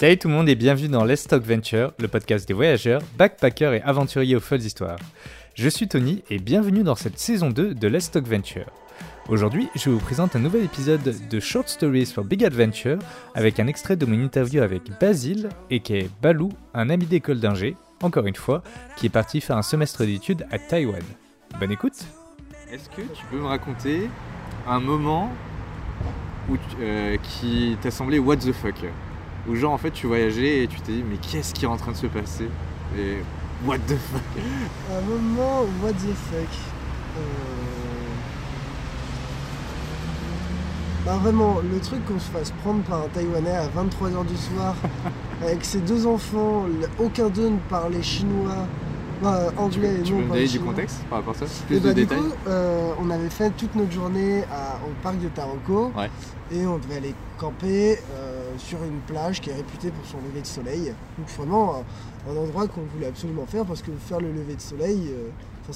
Salut 0.00 0.16
tout 0.16 0.28
le 0.28 0.34
monde 0.34 0.48
et 0.48 0.54
bienvenue 0.54 0.86
dans 0.86 1.04
Let's 1.04 1.26
Talk 1.26 1.42
Venture, 1.42 1.92
le 1.98 2.06
podcast 2.06 2.46
des 2.46 2.54
voyageurs, 2.54 3.02
backpackers 3.16 3.72
et 3.72 3.82
aventuriers 3.82 4.36
aux 4.36 4.40
folles 4.40 4.60
histoires. 4.60 5.00
Je 5.56 5.68
suis 5.68 5.88
Tony 5.88 6.22
et 6.30 6.38
bienvenue 6.38 6.84
dans 6.84 6.94
cette 6.94 7.18
saison 7.18 7.50
2 7.50 7.74
de 7.74 7.88
Let's 7.88 8.12
Talk 8.12 8.24
Venture. 8.24 8.66
Aujourd'hui, 9.28 9.68
je 9.74 9.90
vous 9.90 9.98
présente 9.98 10.36
un 10.36 10.38
nouvel 10.38 10.62
épisode 10.62 11.02
de 11.28 11.40
Short 11.40 11.68
Stories 11.68 12.06
for 12.14 12.22
Big 12.22 12.44
Adventure 12.44 13.00
avec 13.34 13.58
un 13.58 13.66
extrait 13.66 13.96
de 13.96 14.06
mon 14.06 14.22
interview 14.22 14.62
avec 14.62 14.82
Basile 15.00 15.48
et 15.68 15.80
qui 15.80 15.96
est 15.96 16.10
Balou, 16.22 16.52
un 16.74 16.90
ami 16.90 17.06
d'école 17.06 17.40
d'ingé, 17.40 17.76
encore 18.00 18.28
une 18.28 18.36
fois, 18.36 18.62
qui 18.96 19.06
est 19.06 19.10
parti 19.10 19.40
faire 19.40 19.56
un 19.56 19.62
semestre 19.62 20.04
d'études 20.04 20.46
à 20.52 20.60
Taïwan. 20.60 21.02
Bonne 21.58 21.72
écoute 21.72 22.06
Est-ce 22.70 22.88
que 22.90 23.02
tu 23.02 23.24
peux 23.32 23.38
me 23.38 23.46
raconter 23.46 24.08
un 24.64 24.78
moment 24.78 25.32
euh, 26.80 27.16
qui 27.16 27.76
t'a 27.82 27.90
semblé 27.90 28.20
what 28.20 28.36
the 28.36 28.52
fuck? 28.52 28.76
Où 29.48 29.56
genre 29.56 29.72
en 29.72 29.78
fait 29.78 29.90
tu 29.90 30.06
voyageais 30.06 30.64
et 30.64 30.66
tu 30.68 30.80
t'es 30.80 30.92
dit 30.92 31.04
mais 31.08 31.16
qu'est-ce 31.16 31.54
qui 31.54 31.64
est 31.64 31.68
en 31.68 31.76
train 31.76 31.92
de 31.92 31.96
se 31.96 32.06
passer 32.06 32.48
Et 32.98 33.16
what 33.64 33.78
the 33.78 33.96
fuck 33.96 34.22
Un 34.92 35.00
moment, 35.00 35.62
what 35.82 35.92
the 35.92 36.14
fuck. 36.14 36.48
Euh... 37.16 37.20
Bah 41.06 41.16
vraiment, 41.22 41.60
le 41.62 41.80
truc 41.80 42.04
qu'on 42.04 42.18
se 42.18 42.30
fasse 42.30 42.52
prendre 42.62 42.82
par 42.82 43.04
un 43.04 43.08
Taïwanais 43.08 43.56
à 43.56 43.66
23h 43.68 44.26
du 44.26 44.36
soir, 44.36 44.74
avec 45.42 45.64
ses 45.64 45.78
deux 45.78 46.06
enfants, 46.06 46.66
aucun 46.98 47.30
d'eux 47.30 47.48
ne 47.48 47.58
parlait 47.70 48.02
chinois, 48.02 48.66
bah, 49.22 49.52
anglais 49.56 49.94
peux, 49.94 50.00
et 50.00 50.02
tu 50.02 50.12
non 50.12 50.18
peux 50.18 50.24
me 50.24 50.28
pas 50.28 50.34
donner 50.34 50.48
du 50.48 50.60
contexte 50.60 50.98
par 51.10 51.18
rapport 51.18 51.34
à 51.34 51.38
ça 51.38 51.44
Et 51.46 51.66
Plus 51.66 51.80
bah 51.80 51.88
de 51.88 51.94
du 51.94 52.00
détails 52.02 52.18
coup, 52.18 52.32
euh, 52.46 52.92
on 53.00 53.10
avait 53.10 53.30
fait 53.30 53.50
toute 53.50 53.74
notre 53.74 53.92
journée 53.92 54.42
à- 54.44 54.76
au 54.86 54.92
parc 55.02 55.18
de 55.20 55.28
Taroko 55.28 55.92
Ouais. 55.96 56.10
et 56.52 56.66
on 56.66 56.78
devait 56.78 56.96
aller 56.96 57.14
camper 57.38 57.98
euh, 58.14 58.52
sur 58.58 58.82
une 58.84 58.98
plage 59.06 59.40
qui 59.40 59.50
est 59.50 59.54
réputée 59.54 59.90
pour 59.90 60.04
son 60.06 60.18
lever 60.28 60.40
de 60.42 60.46
soleil. 60.46 60.92
Donc 61.18 61.28
vraiment 61.36 61.76
un, 61.76 62.30
un 62.32 62.36
endroit 62.36 62.66
qu'on 62.68 62.82
voulait 62.94 63.06
absolument 63.08 63.46
faire 63.46 63.64
parce 63.64 63.82
que 63.82 63.90
faire 64.08 64.20
le 64.20 64.32
lever 64.32 64.54
de 64.54 64.60
soleil 64.60 65.10
euh, 65.10 65.72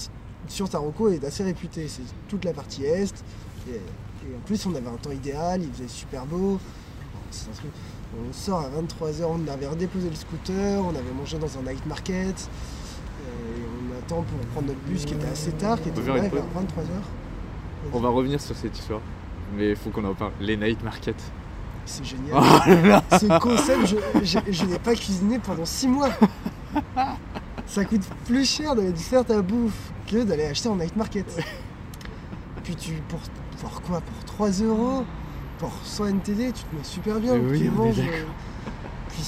sur 0.48 0.68
Taroko 0.68 1.08
est 1.10 1.24
assez 1.24 1.44
réputé. 1.44 1.86
C'est 1.88 2.02
toute 2.28 2.44
la 2.44 2.52
partie 2.52 2.84
est 2.84 3.24
et, 3.68 3.74
et 3.76 4.34
en 4.36 4.40
plus 4.46 4.64
on 4.66 4.74
avait 4.74 4.88
un 4.88 4.96
temps 5.00 5.10
idéal, 5.12 5.62
il 5.62 5.72
faisait 5.72 5.88
super 5.88 6.26
beau. 6.26 6.58
C'est 7.30 7.48
un 7.48 7.54
truc- 7.54 7.70
On 8.28 8.32
sort 8.32 8.60
à 8.60 8.68
23h, 8.68 9.24
on 9.26 9.50
avait 9.50 9.66
redéposé 9.66 10.10
le 10.10 10.14
scooter, 10.16 10.82
on 10.84 10.90
avait 10.90 11.12
mangé 11.18 11.38
dans 11.38 11.46
un 11.58 11.62
night 11.62 11.86
market. 11.86 12.34
Attend 14.04 14.22
pour 14.22 14.38
prendre 14.52 14.68
notre 14.68 14.80
bus 14.80 15.04
qui 15.04 15.14
était 15.14 15.28
assez 15.28 15.52
tard, 15.52 15.80
qui 15.80 15.88
était 15.88 16.00
ouais, 16.00 16.20
vers 16.20 16.30
pause 16.30 16.62
23h. 16.64 17.92
On 17.92 18.00
va 18.00 18.08
revenir 18.10 18.40
sur 18.40 18.54
cette 18.56 18.78
histoire. 18.78 19.00
Mais 19.56 19.70
il 19.70 19.76
faut 19.76 19.90
qu'on 19.90 20.04
en 20.04 20.14
parle. 20.14 20.32
Les 20.40 20.56
night 20.56 20.82
market. 20.82 21.16
C'est 21.84 22.04
génial. 22.10 22.34
Oh 22.36 23.16
Ce 23.18 23.38
concept, 23.38 23.86
je, 23.86 23.96
je- 24.24 24.52
je 24.52 24.64
n'ai 24.64 24.78
pas 24.78 24.94
cuisiné 24.94 25.38
pendant 25.38 25.64
6 25.64 25.88
mois. 25.88 26.10
Ça 27.66 27.84
coûte 27.84 28.02
plus 28.26 28.48
cher 28.48 28.74
d'aller 28.74 28.94
faire 28.94 29.24
ta 29.24 29.40
bouffe 29.42 29.92
que 30.06 30.22
d'aller 30.24 30.44
acheter 30.46 30.68
en 30.68 30.76
night 30.76 30.96
market. 30.96 31.26
Puis 32.64 32.76
tu, 32.76 32.92
pour, 33.08 33.18
pour 33.60 33.82
quoi? 33.82 34.00
Pour 34.00 34.24
3 34.24 34.50
euros? 34.62 35.04
Pour 35.58 35.72
100 35.84 36.06
NTD, 36.06 36.52
tu 36.52 36.64
te 36.64 36.74
mets 36.76 36.82
super 36.84 37.18
bien. 37.20 37.34
Oui, 37.34 37.58
tu 37.58 37.64
les 37.64 37.70
manges. 37.70 37.98
euh, 37.98 38.24
Puis 39.08 39.22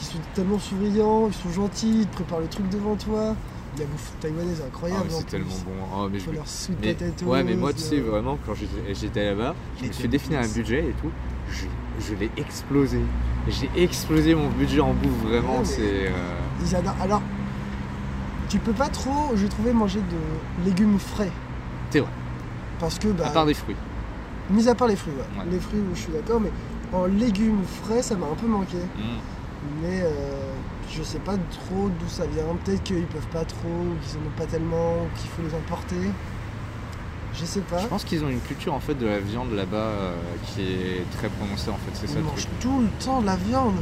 ils 0.00 0.04
sont 0.04 0.18
tellement 0.34 0.58
souriants, 0.58 1.28
ils 1.28 1.34
sont 1.34 1.50
gentils, 1.50 2.00
ils 2.00 2.06
te 2.06 2.14
préparent 2.16 2.40
le 2.40 2.48
truc 2.48 2.68
devant 2.68 2.94
toi. 2.96 3.34
La 3.78 3.84
bouffe 3.86 4.12
taïwanaise 4.20 4.58
est 4.58 4.62
Ah, 4.62 4.66
incroyable. 4.66 5.04
en 5.14 5.18
C'est 5.18 5.26
tellement 5.26 5.46
bon. 5.64 5.72
Oh, 5.96 6.08
mais 6.10 6.18
je 6.18 6.30
leur 6.30 6.46
sweet 6.48 6.78
mais- 6.82 6.94
potatoes, 6.94 7.24
ouais, 7.26 7.44
mais 7.44 7.54
moi, 7.54 7.72
tu 7.72 7.78
sais, 7.80 8.00
vraiment, 8.00 8.38
quand 8.46 8.52
j'étais 8.92 9.24
là-bas, 9.26 9.54
je 9.80 9.86
me 9.86 9.92
suis 9.92 10.08
défini 10.08 10.36
un 10.36 10.48
budget 10.48 10.80
et 10.88 10.94
tout. 11.00 11.10
Je, 11.50 11.64
je 12.06 12.14
l'ai 12.14 12.30
explosé. 12.36 13.00
J'ai 13.48 13.70
explosé 13.82 14.34
mon 14.34 14.48
budget 14.50 14.80
en 14.80 14.92
bouffe, 14.92 15.22
vraiment. 15.24 15.58
Ouais, 15.58 15.64
C'est. 15.64 15.80
euh, 16.08 16.10
Ils 16.62 16.74
adorent. 16.76 16.96
Alors, 17.00 17.22
tu 18.48 18.58
peux 18.58 18.72
pas 18.72 18.88
trop, 18.88 19.30
j'ai 19.36 19.48
trouvé, 19.48 19.72
manger 19.72 20.00
de 20.00 20.64
légumes 20.64 20.98
frais. 20.98 21.30
C'est 21.90 22.00
vrai. 22.00 22.10
Parce 22.78 22.98
que, 22.98 23.08
bah, 23.08 23.26
À 23.26 23.30
part 23.30 23.46
des 23.46 23.54
fruits. 23.54 23.76
mis 24.50 24.68
à 24.68 24.74
part 24.74 24.88
les 24.88 24.96
fruits, 24.96 25.12
ouais. 25.14 25.38
Ouais. 25.40 25.46
les 25.50 25.58
fruits 25.60 25.80
je 25.94 26.00
suis 26.00 26.12
d'accord, 26.12 26.40
mais 26.40 26.50
en 26.92 27.06
légumes 27.06 27.62
frais, 27.82 28.02
ça 28.02 28.16
m'a 28.16 28.26
un 28.26 28.34
peu 28.34 28.46
manqué. 28.46 28.76
Mm. 28.76 29.00
Mais 29.82 30.00
euh, 30.02 30.52
je 30.90 31.02
sais 31.02 31.18
pas 31.18 31.34
trop 31.36 31.88
d'où 31.88 32.08
ça 32.08 32.24
vient. 32.26 32.44
Peut-être 32.64 32.82
qu'ils 32.82 33.06
peuvent 33.06 33.26
pas 33.28 33.44
trop, 33.44 33.68
qu'ils 34.02 34.18
en 34.18 34.22
ont 34.26 34.36
pas 34.36 34.46
tellement, 34.46 34.94
ou 35.04 35.18
qu'il 35.18 35.28
faut 35.30 35.42
les 35.42 35.54
emporter. 35.54 36.10
Je 37.34 37.44
sais 37.44 37.60
pas. 37.60 37.78
Je 37.78 37.86
pense 37.86 38.04
qu'ils 38.04 38.24
ont 38.24 38.28
une 38.28 38.40
culture 38.40 38.74
en 38.74 38.80
fait 38.80 38.94
de 38.94 39.06
la 39.06 39.18
viande 39.20 39.52
là-bas 39.52 39.76
euh, 39.76 40.14
qui 40.46 40.62
est 40.62 41.04
très 41.18 41.28
prononcée 41.28 41.70
en 41.70 41.74
fait, 41.74 41.90
c'est 41.94 42.06
ça 42.08 42.18
Ils 42.18 42.24
mangent 42.24 42.48
tout 42.60 42.80
le 42.80 42.88
temps 43.04 43.20
de 43.20 43.26
la 43.26 43.36
viande. 43.36 43.76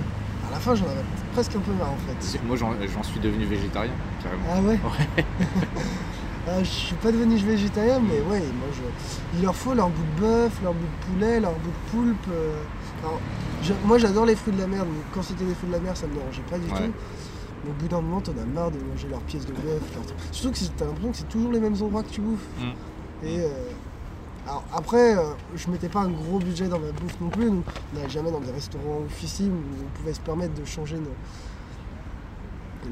À 0.49 0.51
la 0.53 0.59
fin, 0.61 0.75
j'en 0.75 0.85
avais 0.85 1.05
presque 1.33 1.57
un 1.57 1.61
peu 1.61 1.73
marre 1.73 1.93
en 1.93 1.97
fait. 1.97 2.39
Moi 2.47 2.57
j'en 2.57 3.03
suis 3.03 3.21
devenu 3.21 3.45
végétarien, 3.47 3.93
carrément. 4.23 4.43
Ah 4.53 4.61
ouais 4.61 4.79
Ouais. 5.19 5.25
Ah, 6.49 6.63
Je 6.63 6.69
suis 6.69 6.95
pas 6.95 7.11
devenu 7.11 7.35
végétarien, 7.39 7.99
mais 7.99 8.21
ouais, 8.31 8.39
ils 8.41 8.55
mangent. 8.57 8.93
Il 9.37 9.43
leur 9.43 9.57
faut 9.57 9.75
leur 9.75 9.89
bout 9.89 10.05
de 10.17 10.21
bœuf, 10.21 10.53
leur 10.63 10.75
bout 10.75 10.87
de 10.87 11.13
poulet, 11.15 11.41
leur 11.41 11.51
bout 11.55 11.71
de 11.71 11.91
poulpe. 11.91 12.27
euh. 12.31 12.63
Alors, 13.03 13.21
je- 13.63 13.73
moi 13.85 13.99
j'adore 13.99 14.27
les 14.27 14.37
fruits 14.37 14.55
de 14.55 14.61
la 14.61 14.67
mer, 14.67 14.85
donc 14.85 14.95
quand 15.15 15.23
c'était 15.23 15.45
des 15.45 15.55
fruits 15.55 15.69
de 15.69 15.75
la 15.75 15.81
mer, 15.81 15.97
ça 15.97 16.07
me 16.07 16.15
dérangeait 16.15 16.43
pas 16.49 16.59
du 16.59 16.71
Ouais. 16.71 16.89
tout. 16.89 16.93
Mais 17.65 17.71
au 17.71 17.75
bout 17.75 17.89
d'un 17.89 18.01
moment, 18.01 18.21
t'en 18.21 18.33
as 18.33 18.45
marre 18.45 18.71
de 18.71 18.79
manger 18.79 19.09
leurs 19.09 19.21
pièces 19.23 19.47
de 19.47 19.53
bœuf. 19.53 19.83
Surtout 20.31 20.53
que 20.59 20.65
t'as 20.77 20.85
l'impression 20.85 21.11
que 21.11 21.17
c'est 21.17 21.29
toujours 21.29 21.53
les 21.53 21.61
mêmes 21.61 21.75
endroits 21.83 22.03
que 22.03 22.11
tu 22.11 22.21
bouffes. 22.21 22.47
Mm. 22.59 23.27
Et 23.27 23.41
euh, 23.41 23.49
alors 24.47 24.65
après, 24.73 25.17
euh, 25.17 25.23
je 25.57 25.69
mettais 25.71 25.89
pas 25.89 26.01
un 26.01 26.11
gros 26.11 26.39
budget 26.39 26.69
dans 26.69 26.79
ma 26.79 26.93
bouffe 26.93 27.19
non 27.21 27.29
plus. 27.29 27.51
donc 27.51 27.65
on 27.93 27.97
n'allait 27.97 28.11
jamais 28.11 28.31
dans 28.31 28.41
des 28.41 28.53
restaurants 28.53 29.01
oufissimmes 29.07 29.53
où 29.55 29.85
on 29.85 29.99
pouvait 29.99 30.13
se 30.15 30.21
permettre 30.21 30.55
de 30.55 30.65
changer 30.65 30.97
nos- 30.97 31.11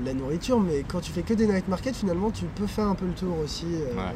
la 0.05 0.15
nourriture. 0.15 0.61
Mais 0.61 0.85
quand 0.87 1.01
tu 1.01 1.13
fais 1.13 1.23
que 1.23 1.35
des 1.35 1.47
night 1.47 1.69
market, 1.69 1.95
finalement, 1.95 2.31
tu 2.31 2.45
peux 2.47 2.67
faire 2.67 2.89
un 2.89 2.95
peu 2.95 3.07
le 3.07 3.13
tour 3.15 3.39
aussi. 3.43 3.67
euh, 3.67 3.95
Ouais. 3.97 4.15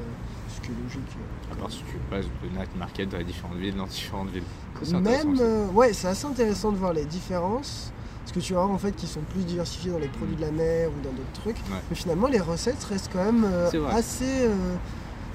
Ce 0.54 0.60
qui 0.62 0.68
est 0.72 0.82
logique. 0.82 1.16
À 1.52 1.54
part 1.54 1.70
si 1.70 1.78
tu 1.78 1.96
passes 2.10 2.24
de 2.26 2.48
night 2.58 2.74
market 2.76 3.08
dans 3.08 3.18
les 3.18 3.24
différentes 3.24 3.56
villes, 3.58 3.76
dans 3.76 3.86
différentes 3.86 4.30
villes. 4.30 4.42
Ça, 4.82 4.98
Même, 5.00 5.36
euh, 5.40 5.66
ouais, 5.68 5.92
c'est 5.92 6.08
assez 6.08 6.26
intéressant 6.26 6.72
de 6.72 6.76
voir 6.78 6.92
les 6.92 7.04
différences. 7.04 7.92
Parce 8.20 8.32
que 8.32 8.40
tu 8.40 8.52
vas 8.52 8.60
voir 8.60 8.72
en 8.74 8.78
fait 8.78 8.92
qu'ils 8.92 9.08
sont 9.08 9.22
plus 9.22 9.44
diversifiés 9.44 9.90
dans 9.90 9.98
les 9.98 10.08
produits 10.08 10.36
de 10.36 10.42
la 10.42 10.50
mer 10.50 10.88
ou 10.90 11.02
dans 11.02 11.12
d'autres 11.12 11.32
trucs. 11.32 11.56
Ouais. 11.56 11.78
Mais 11.88 11.96
finalement, 11.96 12.26
les 12.26 12.40
recettes 12.40 12.82
restent 12.84 13.10
quand 13.12 13.24
même 13.24 13.44
euh, 13.44 13.70
assez, 13.90 14.24
euh, 14.46 14.54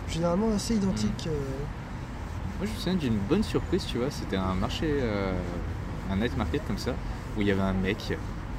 généralement 0.09 0.53
assez 0.53 0.75
identiques. 0.75 1.25
euh. 1.27 1.31
Moi, 2.59 2.67
je 2.67 2.69
me 2.69 2.75
souviens 2.75 2.95
d'une 2.95 3.17
bonne 3.17 3.43
surprise, 3.43 3.85
tu 3.85 3.97
vois. 3.97 4.11
C'était 4.11 4.37
un 4.37 4.53
marché, 4.53 4.85
euh, 4.87 5.33
un 6.11 6.15
night 6.17 6.37
market 6.37 6.61
comme 6.67 6.77
ça, 6.77 6.91
où 7.37 7.41
il 7.41 7.47
y 7.47 7.51
avait 7.51 7.61
un 7.61 7.73
mec 7.73 7.97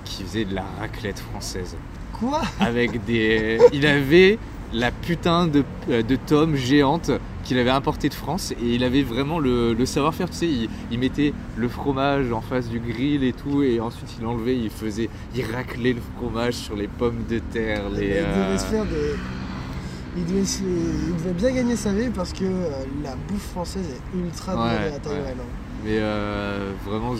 qui 0.04 0.22
faisait 0.22 0.44
de 0.44 0.54
la 0.54 0.64
raclette 0.80 1.18
française. 1.18 1.76
Quoi 2.12 2.42
Avec 2.60 3.04
des. 3.04 3.58
il 3.72 3.86
avait 3.86 4.38
la 4.72 4.90
putain 4.90 5.46
de, 5.46 5.62
euh, 5.90 6.02
de 6.02 6.16
tome 6.16 6.56
géante 6.56 7.10
qu'il 7.44 7.58
avait 7.58 7.70
importé 7.70 8.08
de 8.08 8.14
France 8.14 8.52
et 8.52 8.74
il 8.74 8.82
avait 8.84 9.02
vraiment 9.02 9.38
le, 9.38 9.72
le 9.74 9.86
savoir-faire. 9.86 10.30
Tu 10.30 10.36
sais, 10.36 10.46
il, 10.48 10.68
il 10.90 10.98
mettait 10.98 11.32
le 11.56 11.68
fromage 11.68 12.32
en 12.32 12.40
face 12.40 12.68
du 12.68 12.80
grill 12.80 13.22
et 13.24 13.32
tout, 13.32 13.62
et 13.62 13.80
ensuite 13.80 14.08
il 14.18 14.26
enlevait, 14.26 14.56
il 14.56 14.70
faisait. 14.70 15.08
Il 15.34 15.44
raclait 15.44 15.92
le 15.92 16.00
fromage 16.16 16.54
sur 16.54 16.74
les 16.76 16.88
pommes 16.88 17.24
de 17.28 17.38
terre. 17.38 17.88
Les, 17.90 18.02
Il 18.02 18.08
devait 18.08 18.20
euh, 18.20 18.58
se 18.58 18.64
faire 18.66 18.84
des. 18.84 19.14
Il 20.16 20.24
devait, 20.26 20.44
se- 20.44 20.62
il 20.62 21.16
devait 21.16 21.32
bien 21.32 21.50
gagner 21.52 21.76
sa 21.76 21.92
vie 21.92 22.08
parce 22.14 22.32
que 22.32 22.44
euh, 22.44 22.68
la 23.02 23.16
bouffe 23.28 23.50
française 23.50 23.84
est 23.90 24.16
ultra 24.18 24.52
Ouais, 24.52 24.70
demandée 24.76 24.94
à 24.94 24.98
Taïwan. 25.00 25.22
ouais. 25.24 25.30
hein. 25.32 25.44
Mais 25.84 25.98
euh, 25.98 26.72
vraiment, 26.86 27.14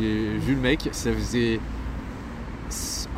l'ai 0.00 0.36
vu 0.38 0.54
le 0.54 0.60
mec, 0.60 0.88
ça 0.92 1.12
faisait 1.12 1.60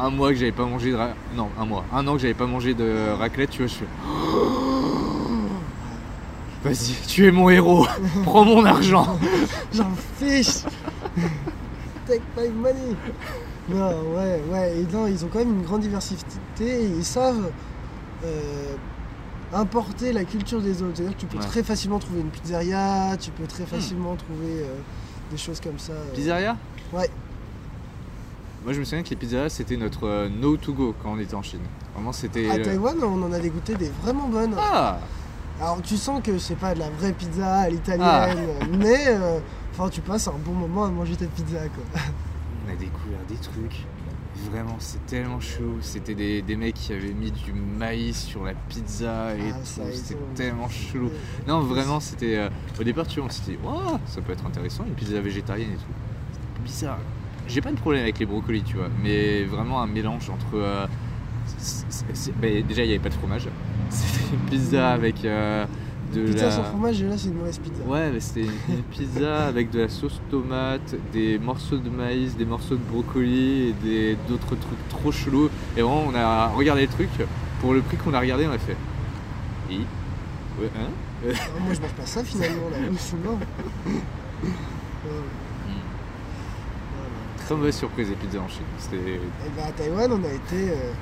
un 0.00 0.10
mois 0.10 0.30
que 0.30 0.36
j'avais 0.36 0.52
pas 0.52 0.64
mangé 0.64 0.90
de 0.90 0.96
ra- 0.96 1.14
non 1.36 1.48
un 1.60 1.64
mois, 1.66 1.84
un 1.92 2.06
an 2.08 2.14
que 2.14 2.20
j'avais 2.20 2.34
pas 2.34 2.46
mangé 2.46 2.72
de 2.74 3.10
raclette, 3.18 3.50
tu 3.50 3.58
vois, 3.58 3.66
je 3.66 3.74
fais 3.74 3.84
vas-y, 6.64 6.94
tu 7.06 7.26
es 7.26 7.30
mon 7.30 7.48
héros, 7.50 7.86
prends 8.24 8.44
mon 8.44 8.64
argent. 8.64 9.18
J'en 9.74 9.90
fiche 10.18 10.62
Take 12.06 12.22
my 12.36 12.48
money 12.48 12.96
Non, 13.68 13.90
ouais, 14.16 14.42
ouais. 14.50 14.78
Et 14.78 14.86
non, 14.92 15.06
ils 15.06 15.24
ont 15.24 15.28
quand 15.32 15.38
même 15.38 15.54
une 15.54 15.62
grande 15.62 15.82
diversité 15.82 16.26
et 16.60 16.84
ils 16.86 17.04
savent 17.04 17.50
euh, 18.24 18.74
importer 19.52 20.12
la 20.12 20.24
culture 20.24 20.60
des 20.60 20.82
autres. 20.82 20.92
C'est-à-dire 20.96 21.14
que 21.16 21.20
tu 21.20 21.26
peux 21.26 21.38
Ouais. 21.38 21.44
très 21.46 21.62
facilement 21.62 21.98
trouver 22.00 22.20
une 22.20 22.30
pizzeria, 22.30 23.16
tu 23.20 23.30
peux 23.30 23.46
très 23.46 23.64
facilement 23.64 24.16
trouver 24.16 24.62
euh, 24.62 24.76
des 25.30 25.36
choses 25.36 25.60
comme 25.60 25.78
ça. 25.78 25.92
euh. 25.92 26.12
Pizzeria? 26.14 26.56
Ouais. 26.92 27.08
Moi, 28.64 28.72
je 28.74 28.80
me 28.80 28.84
souviens 28.84 29.02
que 29.02 29.10
les 29.10 29.16
pizzerias 29.16 29.48
c'était 29.48 29.76
notre 29.76 30.06
euh, 30.06 30.28
no 30.28 30.56
to 30.56 30.72
go 30.74 30.94
quand 31.02 31.12
on 31.12 31.18
était 31.18 31.34
en 31.34 31.42
Chine. 31.42 31.60
Vraiment, 31.94 32.12
c'était. 32.12 32.48
À 32.50 32.58
le- 32.58 32.64
Taïwan, 32.64 32.96
on 33.02 33.22
en 33.22 33.32
a 33.32 33.38
dégoûté 33.38 33.74
des 33.74 33.90
vraiment 34.02 34.28
bonnes. 34.28 34.54
Ah 34.58 34.98
Alors 35.60 35.80
tu 35.82 35.96
sens 35.96 36.22
que 36.22 36.38
c'est 36.38 36.56
pas 36.56 36.74
de 36.74 36.80
la 36.80 36.90
vraie 36.90 37.12
pizza 37.12 37.46
à 37.60 37.68
l'italienne, 37.70 38.38
mais 38.78 39.06
euh, 39.08 39.38
enfin 39.72 39.88
tu 39.88 40.00
passes 40.02 40.28
un 40.28 40.34
bon 40.44 40.52
moment 40.52 40.84
à 40.84 40.90
manger 40.90 41.16
ta 41.16 41.26
pizza 41.26 41.58
quoi. 41.68 42.00
On 42.66 42.72
a 42.72 42.76
découvert 42.76 43.18
des 43.28 43.36
trucs. 43.36 43.84
Vraiment, 44.50 44.76
c'est 44.78 45.04
tellement 45.06 45.40
chaud. 45.40 45.76
C'était 45.82 46.14
des, 46.14 46.40
des 46.40 46.56
mecs 46.56 46.74
qui 46.74 46.92
avaient 46.94 47.12
mis 47.12 47.30
du 47.30 47.52
maïs 47.52 48.16
sur 48.24 48.44
la 48.44 48.54
pizza 48.54 49.34
et 49.36 49.52
Ah, 49.52 49.56
ça, 49.64 49.82
tout. 49.82 49.88
ils 49.90 49.96
C'était 49.98 50.14
ont- 50.14 50.34
tellement 50.34 50.68
chelou. 50.68 51.10
Non, 51.46 51.60
vraiment, 51.60 52.00
c'était. 52.00 52.36
euh, 52.36 52.48
au 52.78 52.84
départ, 52.84 53.06
tu 53.06 53.20
vois, 53.20 53.28
on 53.28 53.32
s'était 53.32 53.52
dit, 53.52 53.58
Ouah, 53.64 53.98
ça 54.06 54.20
peut 54.22 54.32
être 54.32 54.46
intéressant, 54.46 54.84
une 54.86 54.94
pizza 54.94 55.20
végétarienne 55.20 55.72
et 55.72 55.74
tout. 55.76 55.82
C'était 56.32 56.62
bizarre. 56.64 56.98
J'ai 57.50 57.60
pas 57.60 57.70
de 57.72 57.76
problème 57.76 58.02
avec 58.02 58.18
les 58.18 58.26
brocolis, 58.26 58.62
tu 58.64 58.76
vois, 58.76 58.88
mais 59.02 59.44
vraiment 59.44 59.82
un 59.82 59.86
mélange 59.86 60.30
entre. 60.30 60.54
euh, 60.56 60.86
bah, 62.40 62.48
déjà, 62.66 62.84
il 62.84 62.88
n'y 62.88 62.94
avait 62.94 63.02
pas 63.02 63.08
de 63.08 63.14
fromage. 63.14 63.48
C'était 63.90 64.34
une 64.34 64.40
pizza 64.48 64.92
avec 64.92 65.24
euh, 65.24 65.66
de 66.14 66.26
Pizza 66.26 66.44
la. 66.44 66.50
sans 66.52 66.64
fromage, 66.64 67.02
là, 67.02 67.16
c'est 67.18 67.28
une 67.28 67.34
mauvaise 67.34 67.58
pizza. 67.58 67.82
Ouais, 67.84 68.10
mais 68.12 68.20
c'était 68.20 68.46
une 68.68 68.82
pizza 68.90 69.46
avec 69.48 69.70
de 69.70 69.80
la 69.80 69.88
sauce 69.88 70.20
tomate, 70.30 70.94
des 71.12 71.38
morceaux 71.38 71.78
de 71.78 71.90
maïs, 71.90 72.36
des 72.36 72.44
morceaux 72.44 72.76
de 72.76 72.82
brocoli 72.90 73.68
et 73.68 73.72
des- 73.82 74.16
d'autres 74.28 74.54
trucs 74.56 74.88
trop 74.88 75.10
chelous. 75.12 75.50
Et 75.76 75.82
vraiment, 75.82 76.04
on 76.08 76.14
a 76.14 76.48
regardé 76.48 76.82
le 76.82 76.88
truc. 76.88 77.08
Pour 77.60 77.74
le 77.74 77.80
prix 77.82 77.96
qu'on 77.96 78.14
a 78.14 78.20
regardé, 78.20 78.46
on 78.46 78.52
a 78.52 78.58
fait. 78.58 78.76
Oui. 79.68 79.84
Ouais, 80.60 80.70
hein 80.78 80.88
Ah, 81.28 81.32
moi, 81.64 81.74
je 81.74 81.80
mange 81.80 81.92
pas 81.92 82.06
ça 82.06 82.22
finalement, 82.24 82.68
là. 82.70 82.78
Ouais. 87.50 87.56
Très 87.56 87.56
mauvaise 87.56 87.76
surprise 87.76 88.08
les 88.08 88.14
pizzas 88.16 88.38
en 88.38 88.48
Chine. 88.48 88.62
Et 88.92 89.20
bah, 89.56 89.64
à 89.68 89.72
Taïwan, 89.72 90.12
on 90.12 90.24
a 90.24 90.32
été 90.32 90.70
euh, 90.70 90.92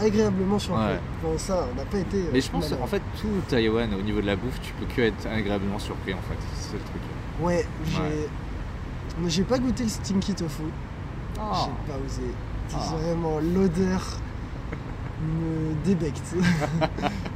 agréablement 0.00 0.58
surpris. 0.58 0.82
Ouais. 0.82 1.00
Bon, 1.22 1.36
ça, 1.36 1.66
on 1.70 1.76
n'a 1.76 1.84
pas 1.84 1.98
été. 1.98 2.16
euh, 2.16 2.30
Mais 2.32 2.40
je 2.40 2.50
pense, 2.50 2.72
en 2.72 2.86
fait, 2.86 3.02
tout 3.20 3.28
Taïwan, 3.48 3.92
au 3.94 4.02
niveau 4.02 4.20
de 4.20 4.26
la 4.26 4.36
bouffe, 4.36 4.60
tu 4.62 4.72
peux 4.74 4.86
que 4.86 5.02
être 5.02 5.26
agréablement 5.26 5.78
surpris, 5.78 6.14
en 6.14 6.22
fait. 6.22 6.38
C'est 6.54 6.74
le 6.74 6.78
truc. 6.80 7.02
Ouais, 7.40 7.66
j'ai. 7.84 8.28
mais 9.20 9.30
J'ai 9.30 9.44
pas 9.44 9.58
goûté 9.58 9.82
le 9.84 9.88
stinky 9.88 10.34
tofu. 10.34 10.62
Oh. 11.38 11.42
J'ai 11.54 11.92
pas 11.92 11.98
osé. 12.04 12.22
Ah. 12.74 12.96
Vraiment, 12.96 13.38
l'odeur 13.38 14.18
me 15.20 15.74
débecte. 15.84 16.34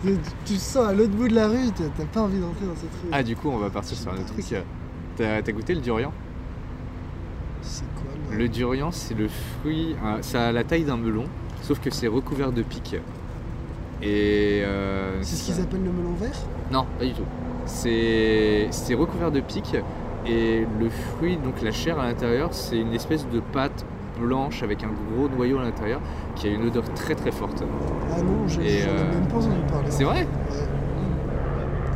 tu, 0.47 0.57
sens 0.57 0.89
à 0.89 0.93
l'autre 0.93 1.13
bout 1.13 1.29
de 1.29 1.35
la 1.35 1.49
rue, 1.49 1.71
t'as 1.73 2.05
pas 2.05 2.23
envie 2.23 2.39
d'entrer 2.39 2.67
dans 2.67 2.77
cette 2.77 2.93
rue. 3.03 3.09
Ah, 3.13 3.23
du 3.23 3.37
coup, 3.37 3.49
on 3.51 3.59
va 3.59 3.71
partir 3.71 3.97
sur 3.97 4.11
un 4.11 4.17
autre 4.17 4.33
truc. 4.33 4.45
T'as 5.17 5.43
t'as 5.43 5.53
goûté 5.53 5.75
le 5.75 5.81
durian? 5.81 6.13
C'est 7.63 7.85
quoi 7.95 8.05
le. 8.31 8.37
Le 8.39 8.49
durian, 8.49 8.91
c'est 8.93 9.15
le 9.15 9.29
fruit. 9.29 9.95
ça 10.21 10.49
a 10.49 10.53
la 10.53 10.65
taille 10.65 10.85
d'un 10.85 10.97
melon, 10.97 11.25
sauf 11.63 11.81
que 11.81 11.91
c'est 11.91 12.09
recouvert 12.09 12.53
de 12.53 12.63
pics. 12.63 12.97
Et. 14.03 14.63
euh, 14.65 15.19
C'est 15.23 15.37
ce 15.37 15.45
qu'ils 15.53 15.63
appellent 15.63 15.85
le 15.85 15.93
melon 15.93 16.15
vert 16.21 16.31
Non, 16.71 16.87
pas 16.99 17.05
du 17.05 17.13
tout. 17.13 17.25
C'est 17.67 18.69
recouvert 18.95 19.31
de 19.31 19.41
pics 19.41 19.77
et 20.27 20.67
le 20.81 20.89
fruit, 20.91 21.37
donc 21.37 21.61
la 21.63 21.73
chair 21.73 21.99
à 21.99 22.07
l'intérieur, 22.07 22.49
c'est 22.53 22.79
une 22.79 22.95
espèce 22.95 23.27
de 23.29 23.41
pâte 23.41 23.85
blanche 24.21 24.63
avec 24.63 24.85
un 24.85 24.89
gros 24.89 25.29
noyau 25.29 25.59
à 25.59 25.63
l'intérieur 25.63 26.01
qui 26.37 26.47
a 26.49 26.51
une 26.51 26.67
odeur 26.67 26.85
très 26.95 27.15
très 27.15 27.33
forte. 27.33 27.63
Ah 28.13 28.23
non, 28.23 28.47
je 28.47 28.55
j'en 28.55 28.61
ai 28.61 28.83
euh, 28.83 29.13
même 29.15 29.27
pas 29.29 29.37
entendu 29.37 29.57
parler. 29.69 29.87
C'est 29.91 30.05
vrai 30.05 30.21
Ouais. 30.21 30.27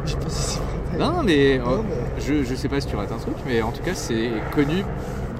Je 0.04 0.10
sais 0.12 0.16
pas 0.18 0.28
si 0.28 0.42
c'est 0.42 0.60
vrai. 0.60 0.98
Non, 0.98 1.22
mais, 1.24 1.58
Non, 1.58 1.72
euh, 1.72 1.76
mais- 1.88 2.20
je, 2.20 2.42
je 2.44 2.54
sais 2.54 2.68
pas 2.68 2.80
si 2.80 2.86
tu 2.88 2.96
rates 2.96 3.12
un 3.12 3.16
truc, 3.18 3.34
mais 3.46 3.60
en 3.62 3.70
tout 3.72 3.82
cas, 3.82 3.94
c'est 3.94 4.30
connu 4.54 4.82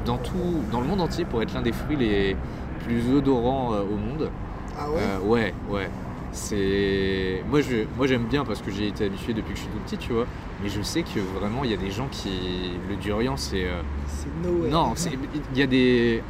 dans 0.06 0.16
tout, 0.18 0.62
dans 0.72 0.80
le 0.80 0.86
monde 0.86 1.00
entier 1.02 1.24
pour 1.24 1.42
être 1.42 1.52
l'un 1.52 1.62
des 1.62 1.72
fruits 1.72 1.96
les 1.96 2.36
plus 2.84 3.12
odorants 3.14 3.74
euh, 3.74 3.82
au 3.82 3.96
monde. 3.96 4.30
Ah 4.78 4.88
ouais? 4.90 5.00
Euh, 5.00 5.18
ouais, 5.20 5.54
ouais. 5.68 5.90
C'est 6.32 7.42
moi 7.48 7.60
je 7.62 7.84
moi 7.96 8.06
j'aime 8.06 8.24
bien 8.24 8.44
parce 8.44 8.60
que 8.60 8.70
j'ai 8.70 8.88
été 8.88 9.06
habitué 9.06 9.32
depuis 9.32 9.52
que 9.54 9.58
je 9.58 9.62
suis 9.64 9.70
tout 9.72 9.78
petit, 9.86 9.96
tu 9.96 10.12
vois. 10.12 10.26
Mais 10.62 10.68
je 10.68 10.82
sais 10.82 11.02
que 11.02 11.18
vraiment 11.38 11.64
il 11.64 11.70
y 11.70 11.74
a 11.74 11.78
des 11.78 11.90
gens 11.90 12.08
qui 12.10 12.72
le 12.88 12.96
durian 12.96 13.36
c'est 13.38 13.64
euh, 13.64 13.80
C'est 14.06 14.28
no 14.46 14.62
way. 14.62 14.68
non, 14.68 14.92
c'est- 14.96 15.12
il 15.52 15.58
y 15.58 15.62
a 15.62 15.66
des 15.66 16.22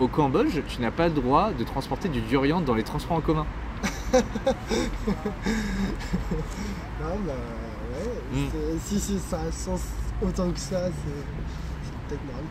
au 0.00 0.08
Cambodge, 0.08 0.60
tu 0.66 0.80
n'as 0.80 0.90
pas 0.90 1.08
le 1.08 1.14
droit 1.14 1.50
de 1.58 1.62
transporter 1.64 2.08
du 2.08 2.22
durian 2.22 2.62
dans 2.62 2.74
les 2.74 2.82
transports 2.84 3.18
en 3.18 3.20
commun. 3.20 3.44
Ah 7.02 7.14
bah 7.26 7.32
ouais. 7.92 8.40
Mm. 8.40 8.48
c'est- 8.52 8.78
Si, 8.94 9.00
si, 9.00 9.18
ça 9.18 9.40
a 9.40 9.52
sens 9.52 9.80
autant 10.22 10.50
que 10.50 10.58
ça, 10.58 10.82
c'est. 10.86 11.69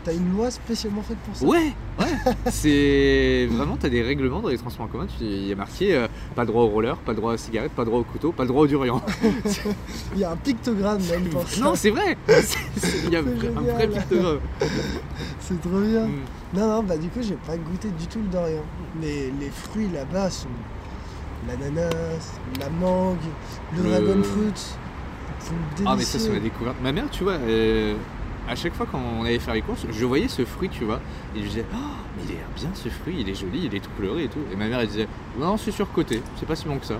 T'as 0.04 0.14
une 0.14 0.32
loi 0.32 0.50
spécialement 0.50 1.02
faite 1.02 1.18
pour 1.18 1.36
ça 1.36 1.44
Ouais, 1.44 1.72
ouais. 1.98 2.06
c'est 2.50 3.48
vraiment 3.50 3.76
t'as 3.76 3.88
des 3.88 4.02
règlements 4.02 4.40
dans 4.40 4.48
les 4.48 4.58
transports 4.58 4.86
en 4.86 4.88
commun. 4.88 5.06
tu- 5.06 5.24
Il 5.24 5.46
y 5.46 5.52
a 5.52 5.56
marqué 5.56 5.94
euh, 5.94 6.08
pas 6.34 6.44
droit 6.44 6.62
au 6.62 6.68
roller, 6.68 6.96
pas 6.98 7.14
droit 7.14 7.34
aux 7.34 7.36
cigarettes, 7.36 7.72
pas 7.72 7.84
droit 7.84 7.98
au 7.98 8.04
couteau, 8.04 8.32
pas 8.32 8.46
droit 8.46 8.62
au 8.62 8.66
durian. 8.66 9.02
Il 10.14 10.20
y 10.20 10.24
a 10.24 10.30
un 10.30 10.36
pictogramme 10.36 11.02
même 11.10 11.24
pour 11.28 11.46
ça. 11.48 11.60
non, 11.60 11.74
c'est 11.74 11.90
vrai. 11.90 12.16
Il 13.04 13.10
y 13.10 13.16
a 13.16 13.20
un 13.20 13.22
vrai 13.22 13.88
pictogramme. 13.88 14.40
C'est 15.40 15.60
trop 15.60 15.80
bien. 15.80 16.06
Mm. 16.06 16.20
Non, 16.54 16.68
non, 16.68 16.82
bah 16.82 16.96
du 16.96 17.08
coup, 17.08 17.20
j'ai 17.22 17.36
pas 17.46 17.56
goûté 17.56 17.88
du 17.90 18.06
tout 18.06 18.20
le 18.20 18.28
dorian. 18.28 18.64
Mais 19.00 19.30
les 19.38 19.50
fruits 19.50 19.88
là-bas 19.92 20.30
sont 20.30 20.48
l'ananas, 21.46 22.38
la 22.58 22.68
mangue, 22.70 23.18
le, 23.76 23.82
dragon 23.82 24.22
fruit. 24.22 24.76
Ah 25.86 25.94
mais 25.96 26.04
ça 26.04 26.18
c'est 26.18 26.32
la 26.32 26.40
découverte. 26.40 26.76
Ma 26.82 26.92
mère, 26.92 27.08
tu 27.10 27.24
vois, 27.24 27.34
euh, 27.34 27.94
à 28.50 28.56
chaque 28.56 28.74
fois 28.74 28.86
quand 28.90 29.00
on 29.18 29.24
allait 29.24 29.38
faire 29.38 29.54
les 29.54 29.62
courses, 29.62 29.86
je 29.90 30.04
voyais 30.04 30.28
ce 30.28 30.44
fruit, 30.44 30.68
tu 30.68 30.84
vois, 30.84 31.00
et 31.36 31.40
je 31.42 31.46
disais, 31.48 31.64
oh, 31.72 31.76
mais 32.16 32.22
il 32.24 32.30
est 32.32 32.40
bien 32.56 32.70
ce 32.74 32.88
fruit, 32.88 33.16
il 33.20 33.28
est 33.28 33.34
joli, 33.34 33.60
il 33.66 33.74
est 33.74 33.80
tout 33.80 33.90
coloré 33.96 34.24
et 34.24 34.28
tout. 34.28 34.40
Et 34.52 34.56
ma 34.56 34.66
mère 34.66 34.80
elle 34.80 34.88
disait, 34.88 35.08
non 35.38 35.56
c'est 35.56 35.70
surcoté, 35.70 36.20
c'est 36.38 36.46
pas 36.46 36.56
si 36.56 36.66
bon 36.66 36.78
que 36.78 36.86
ça. 36.86 36.96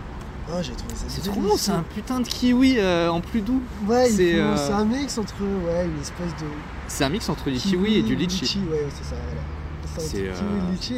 Ah, 0.52 0.62
j'ai 0.62 0.73
trouvé 0.73 0.94
ça 0.94 1.05
C'est 1.08 1.23
trop 1.31 1.41
bon, 1.41 1.56
c'est 1.56 1.70
un 1.73 1.82
putain 1.82 2.20
de 2.20 2.26
kiwi 2.26 2.76
euh, 2.79 3.08
en 3.11 3.20
plus 3.20 3.41
doux. 3.41 3.61
Ouais, 3.87 4.08
c'est, 4.08 4.35
euh, 4.41 4.56
c'est 4.56 4.73
un 4.73 4.85
mix 4.85 5.17
entre 5.19 5.35
ouais, 5.43 5.85
une 5.87 6.00
espèce 6.00 6.32
de 6.41 6.47
C'est 6.88 7.05
un 7.05 7.08
mix 7.08 7.29
entre 7.29 7.50
du 7.50 7.56
kiwi, 7.58 7.97
et 7.99 8.02
du 8.02 8.17
litchi. 8.17 8.58
ouais, 8.70 8.87
c'est 8.94 9.05
ça, 9.05 9.17
voilà. 9.17 9.41
C'est 10.08 10.29
un 10.29 10.32
kiwi, 10.32 10.43
euh, 10.43 10.70
litchi. 10.73 10.94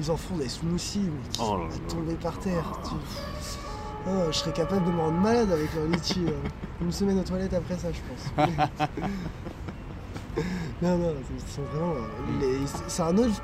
Ils 0.00 0.10
en 0.10 0.16
font 0.16 0.36
des 0.36 0.48
smoothies, 0.48 1.00
mais 1.00 1.28
qui 1.30 1.40
Oh 1.40 1.44
sont 1.44 1.56
là 1.58 1.64
à 1.64 1.68
là. 1.68 1.74
tomber 1.88 2.14
par 2.14 2.38
terre. 2.38 2.64
Tu- 2.84 2.94
Oh, 4.08 4.10
je 4.30 4.36
serais 4.38 4.52
capable 4.54 4.86
de 4.86 4.90
me 4.92 4.98
rendre 4.98 5.18
malade 5.20 5.52
avec 5.52 5.74
leur 5.74 5.84
litchi. 5.86 6.20
Une 6.80 6.90
semaine 6.90 7.18
aux 7.18 7.22
toilettes 7.22 7.52
après 7.52 7.76
ça, 7.76 7.88
je 7.92 7.98
pense. 8.46 8.48
non, 10.82 10.96
non, 10.98 11.14
ils 11.34 11.52
sont 11.52 11.62
vraiment. 11.62 11.94
euh, 12.42 12.66
C'est 12.88 13.02
un 13.02 13.16
autre. 13.18 13.42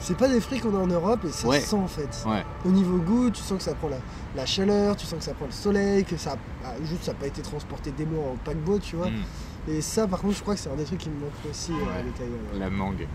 C'est 0.00 0.16
pas 0.16 0.28
des 0.28 0.40
fruits 0.40 0.60
qu'on 0.60 0.76
a 0.76 0.78
en 0.78 0.86
Europe 0.86 1.24
et 1.24 1.30
ça 1.32 1.48
Ouais. 1.48 1.58
se 1.60 1.70
sent 1.70 1.76
en 1.76 1.88
fait. 1.88 2.24
Ouais. 2.26 2.44
Au 2.64 2.68
niveau 2.68 2.98
goût, 2.98 3.30
tu 3.30 3.42
sens 3.42 3.58
que 3.58 3.64
ça 3.64 3.74
prend 3.74 3.88
la, 3.88 3.96
la 4.36 4.46
chaleur, 4.46 4.94
tu 4.94 5.04
sens 5.06 5.18
que 5.18 5.24
ça 5.24 5.34
prend 5.34 5.46
le 5.46 5.50
soleil, 5.52 6.04
que 6.04 6.16
ça, 6.16 6.36
ah, 6.64 6.74
juste 6.84 7.02
ça 7.04 7.12
n'a 7.12 7.18
pas 7.18 7.26
été 7.26 7.42
transporté 7.42 7.90
des 7.90 8.06
mois 8.06 8.32
en 8.32 8.36
paquebot, 8.36 8.78
tu 8.78 8.94
vois. 8.94 9.08
Mm. 9.10 9.70
Et 9.70 9.80
ça, 9.80 10.06
par 10.06 10.20
contre, 10.20 10.36
je 10.36 10.42
crois 10.42 10.54
que 10.54 10.60
c'est 10.60 10.70
un 10.70 10.76
des 10.76 10.84
trucs 10.84 11.00
qui 11.00 11.10
me 11.10 11.18
manque 11.18 11.32
aussi 11.50 11.72
euh, 11.72 11.74
Ouais. 11.74 12.56
à. 12.56 12.58
La 12.58 12.70
mangue. 12.70 13.06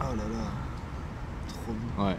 Oh 0.00 0.04
là 0.16 0.22
là, 0.22 0.44
trop 1.48 1.72
bon. 1.96 2.04
Ouais. 2.06 2.16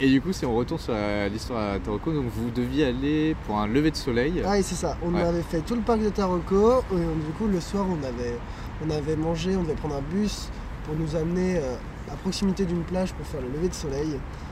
Et 0.00 0.08
du 0.08 0.20
coup, 0.20 0.32
si 0.32 0.44
on 0.44 0.54
retourne 0.56 0.80
sur 0.80 0.94
l'histoire 1.30 1.74
à 1.74 1.78
Taroko, 1.78 2.12
donc 2.12 2.26
vous 2.34 2.50
deviez 2.50 2.86
aller 2.86 3.36
pour 3.46 3.58
un 3.58 3.68
lever 3.68 3.90
de 3.90 3.96
soleil. 3.96 4.42
Ah, 4.44 4.58
et 4.58 4.62
c'est 4.62 4.74
ça. 4.74 4.96
On 5.04 5.14
Ouais. 5.14 5.22
avait 5.22 5.42
fait 5.42 5.60
tout 5.60 5.74
le 5.76 5.80
parc 5.82 6.00
de 6.00 6.08
Taroko. 6.08 6.80
Et 6.80 6.94
on- 6.94 6.96
du 7.24 7.32
coup, 7.38 7.46
le 7.46 7.60
soir, 7.60 7.86
on 7.88 8.02
avait, 8.04 8.36
on 8.84 8.90
avait 8.90 9.14
mangé, 9.16 9.54
on 9.56 9.62
devait 9.62 9.74
prendre 9.74 9.96
un 9.96 10.00
bus 10.14 10.48
pour 10.84 10.96
nous 10.96 11.14
amener 11.14 11.58
euh, 11.58 11.76
à 12.12 12.16
proximité 12.16 12.64
d'une 12.64 12.82
plage 12.82 13.12
pour 13.12 13.24
faire 13.26 13.40
le 13.42 13.48
lever 13.48 13.68
de 13.68 13.74
soleil. 13.74 14.08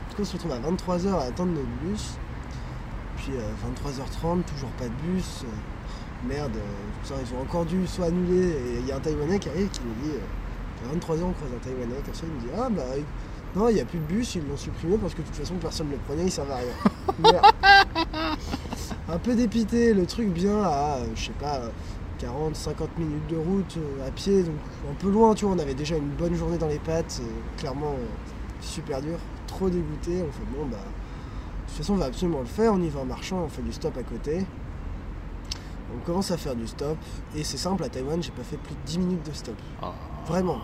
Du 0.08 0.14
coup, 0.16 0.22
on 0.22 0.24
se 0.24 0.34
retrouve 0.34 0.52
à 0.52 0.58
23h 0.60 1.14
à 1.14 1.22
attendre 1.24 1.50
notre 1.52 1.66
bus. 1.82 2.10
Puis 3.16 3.32
euh, 3.34 3.40
23h30, 3.66 4.42
toujours 4.44 4.70
pas 4.78 4.84
de 4.84 5.12
bus. 5.12 5.42
Euh, 5.44 6.28
merde, 6.28 6.52
putain, 7.02 7.16
ils 7.26 7.34
ont 7.36 7.42
encore 7.42 7.64
dû 7.64 7.84
soit 7.88 8.06
annuler. 8.06 8.50
Et 8.50 8.78
il 8.82 8.86
y 8.86 8.92
a 8.92 8.96
un 8.96 9.00
Taïwanais 9.00 9.40
qui 9.40 9.48
arrive 9.48 9.68
qui 9.70 9.80
nous 9.84 10.08
dit 10.10 10.16
à 10.16 10.94
23h, 10.94 11.22
on 11.24 11.32
croise 11.32 11.50
un 11.56 11.64
Taïwanais 11.64 12.00
comme 12.04 12.14
ça. 12.14 12.22
Il 12.24 12.34
nous 12.34 12.40
dit 12.40 12.52
Ah 12.56 12.68
bah. 12.70 12.82
Non, 13.56 13.68
il 13.68 13.74
n'y 13.74 13.80
a 13.80 13.84
plus 13.84 13.98
de 13.98 14.04
bus, 14.04 14.36
ils 14.36 14.46
l'ont 14.46 14.56
supprimé 14.56 14.96
parce 14.96 15.14
que 15.14 15.22
de 15.22 15.26
toute 15.26 15.36
façon 15.36 15.54
personne 15.54 15.88
ne 15.88 15.92
le 15.92 15.98
prenait, 15.98 16.24
il 16.24 16.30
servait 16.30 16.52
à 16.52 16.56
rien. 16.56 17.12
Merde. 17.18 17.46
un 19.08 19.18
peu 19.18 19.34
dépité, 19.34 19.92
le 19.92 20.06
truc 20.06 20.28
bien 20.28 20.62
à, 20.62 20.98
euh, 20.98 21.06
je 21.16 21.26
sais 21.26 21.32
pas, 21.32 21.60
40-50 22.20 22.88
minutes 22.98 23.26
de 23.28 23.36
route 23.36 23.76
euh, 23.78 24.06
à 24.06 24.10
pied, 24.12 24.44
donc 24.44 24.54
un 24.88 24.94
peu 24.94 25.10
loin, 25.10 25.34
tu 25.34 25.46
vois, 25.46 25.54
on 25.54 25.58
avait 25.58 25.74
déjà 25.74 25.96
une 25.96 26.10
bonne 26.10 26.34
journée 26.34 26.58
dans 26.58 26.68
les 26.68 26.78
pattes, 26.78 27.20
et 27.20 27.60
clairement 27.60 27.94
euh, 27.94 28.06
super 28.60 29.00
dur, 29.00 29.18
trop 29.48 29.68
dégoûté, 29.68 30.22
on 30.22 30.30
fait 30.30 30.56
bon 30.56 30.66
bah, 30.66 30.76
de 30.76 31.68
toute 31.68 31.78
façon 31.78 31.94
on 31.94 31.96
va 31.96 32.06
absolument 32.06 32.40
le 32.40 32.46
faire, 32.46 32.72
on 32.72 32.80
y 32.80 32.88
va 32.88 33.00
en 33.00 33.04
marchant, 33.04 33.42
on 33.44 33.48
fait 33.48 33.62
du 33.62 33.72
stop 33.72 33.96
à 33.98 34.02
côté. 34.02 34.44
On 35.92 36.06
commence 36.06 36.30
à 36.30 36.36
faire 36.36 36.54
du 36.54 36.68
stop, 36.68 36.98
et 37.34 37.42
c'est 37.42 37.56
simple, 37.56 37.82
à 37.82 37.88
Taïwan 37.88 38.22
j'ai 38.22 38.30
pas 38.30 38.44
fait 38.44 38.58
plus 38.58 38.74
de 38.74 38.80
10 38.86 38.98
minutes 39.00 39.26
de 39.26 39.32
stop. 39.32 39.56
Ah. 39.82 39.92
Vraiment. 40.26 40.58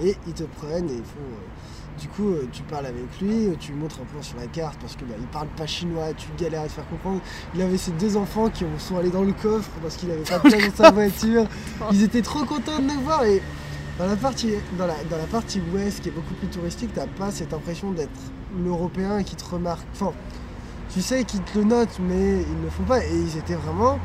Et 0.00 0.16
ils 0.26 0.34
te 0.34 0.44
prennent 0.44 0.88
et 0.88 0.94
ils 0.94 1.04
font. 1.04 1.18
Du 2.00 2.08
coup, 2.08 2.28
euh, 2.30 2.48
tu 2.52 2.62
parles 2.62 2.86
avec 2.86 3.04
lui, 3.20 3.46
euh, 3.46 3.54
tu 3.58 3.72
lui 3.72 3.78
montres 3.80 3.98
un 4.00 4.04
peu 4.16 4.22
sur 4.22 4.36
la 4.38 4.46
carte 4.46 4.78
parce 4.80 4.96
que 4.96 5.04
bah, 5.04 5.14
il 5.18 5.26
parle 5.26 5.48
pas 5.56 5.66
chinois, 5.66 6.12
tu 6.16 6.28
galères 6.38 6.62
à 6.62 6.66
te 6.66 6.72
faire 6.72 6.88
comprendre. 6.88 7.20
Il 7.54 7.62
avait 7.62 7.76
ses 7.76 7.92
deux 7.92 8.16
enfants 8.16 8.48
qui 8.50 8.64
ont- 8.64 8.78
sont 8.78 8.96
allés 8.96 9.10
dans 9.10 9.22
le 9.22 9.32
coffre 9.32 9.70
parce 9.82 9.96
qu'il 9.96 10.10
avait 10.10 10.22
pas 10.22 10.38
de 10.38 10.48
place 10.48 10.68
dans 10.76 10.84
sa 10.84 10.90
voiture. 10.90 11.44
Ils 11.92 12.02
étaient 12.02 12.22
trop 12.22 12.44
contents 12.44 12.78
de 12.78 12.84
nous 12.94 13.00
voir 13.02 13.24
et 13.24 13.42
dans 13.98 14.06
la 14.06 14.16
partie, 14.16 14.52
dans 14.78 14.86
la, 14.86 14.94
dans 15.10 15.18
la 15.18 15.26
partie 15.26 15.60
ouest 15.72 16.00
qui 16.00 16.08
est 16.08 16.12
beaucoup 16.12 16.34
plus 16.34 16.48
touristique, 16.48 16.90
t'as 16.94 17.06
pas 17.06 17.30
cette 17.30 17.52
impression 17.52 17.90
d'être 17.92 18.10
l'européen 18.64 19.22
qui 19.22 19.36
te 19.36 19.44
remarque. 19.44 19.86
Enfin, 19.92 20.12
tu 20.92 21.00
sais 21.02 21.24
qu'ils 21.24 21.42
te 21.42 21.58
le 21.58 21.64
notent, 21.64 21.98
mais 22.00 22.42
ils 22.42 22.58
ne 22.58 22.64
le 22.64 22.70
font 22.70 22.82
pas. 22.84 23.04
Et 23.04 23.14
ils 23.14 23.36
étaient 23.38 23.54
vraiment 23.54 23.98